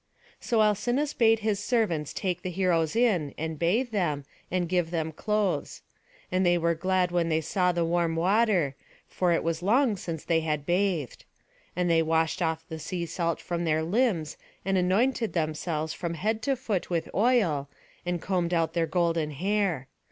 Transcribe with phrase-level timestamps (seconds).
[0.39, 5.11] So Alcinous bade the servants take the heroes in, and bathe them, and give them
[5.11, 5.83] clothes.
[6.31, 8.75] And they were glad when they saw the warm water,
[9.07, 11.23] for it was long since they had bathed.
[11.75, 16.41] And they washed off the sea salt from their limbs, and anointed themselves from head
[16.41, 17.69] to foot with oil,
[18.03, 19.87] and combed out their golden hair.